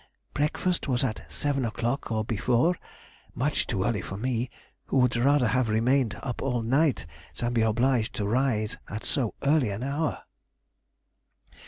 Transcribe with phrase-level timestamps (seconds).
[0.33, 2.75] Breakfast was at 7 o'clock or before
[3.35, 4.49] (much too early for me,
[4.85, 7.05] who would rather have remained up all night
[7.37, 10.23] than be obliged to rise at so early an hour)....